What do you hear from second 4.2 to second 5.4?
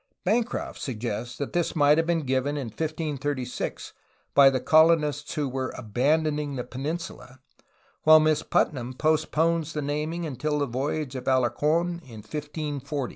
by the colonists